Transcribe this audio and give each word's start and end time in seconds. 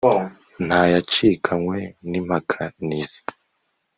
nta 0.65 0.81
yacikanywe 0.93 1.77
n' 2.09 2.17
impakanizi 2.19 3.19